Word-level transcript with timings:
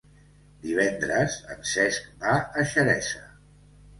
Divendres 0.63 1.35
en 1.55 1.61
Cesc 1.73 2.09
va 2.23 2.33
a 2.37 2.65
Xeresa. 2.71 3.21